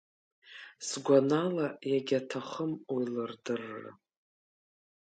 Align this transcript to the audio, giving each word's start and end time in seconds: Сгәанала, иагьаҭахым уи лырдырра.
Сгәанала, 0.87 1.67
иагьаҭахым 1.89 2.71
уи 2.93 3.05
лырдырра. 3.13 3.91